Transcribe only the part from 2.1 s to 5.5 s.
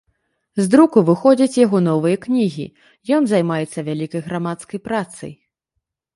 кнігі, ён займаецца вялікай грамадскай працай.